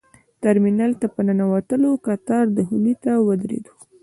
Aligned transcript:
ترمینل 0.43 0.91
ته 0.99 1.07
په 1.13 1.21
ننوتلو 1.27 1.89
کتار 2.07 2.45
دخولي 2.57 2.93
ته 3.03 3.11
ودرېدو. 3.27 3.73